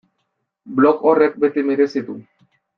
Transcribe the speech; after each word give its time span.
Blog 0.79 1.05
horrek 1.11 1.39
beti 1.45 1.67
merezi 1.71 2.07
du. 2.11 2.21